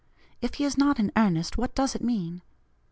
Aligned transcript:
If 0.41 0.55
he 0.55 0.63
is 0.63 0.79
not 0.79 0.99
in 0.99 1.11
earnest, 1.15 1.59
what 1.59 1.75
does 1.75 1.93
it 1.93 2.01
mean? 2.01 2.41